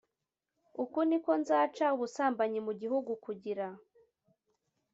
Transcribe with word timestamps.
Uku 0.83 0.99
ni 1.09 1.17
ko 1.23 1.31
nzaca 1.41 1.85
ubusambanyi 1.95 2.59
mu 2.67 2.73
gihugu 2.81 3.11
kugira 3.25 3.65